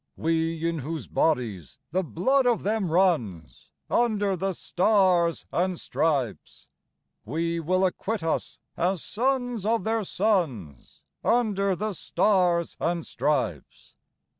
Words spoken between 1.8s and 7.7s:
the blood of them runs, Under the stars and stripes, We